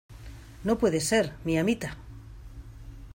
[0.63, 1.95] no puede ser, mi amita: